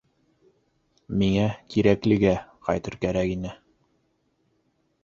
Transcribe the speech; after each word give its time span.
Миңә 1.23 1.43
Тирәклегә... 1.75 2.33
ҡайтыр 2.71 2.99
кәрәк 3.05 3.37
ине... 3.39 3.57